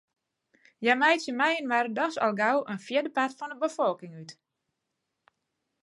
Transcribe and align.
Hja 0.83 0.93
meitsje 1.01 1.33
mei-inoar 1.39 1.87
dochs 1.97 2.17
al 2.25 2.33
gau 2.41 2.57
in 2.73 2.83
fjirdepart 2.85 3.35
fan 3.39 3.53
'e 3.53 3.61
befolking 3.65 4.13
út. 4.21 4.31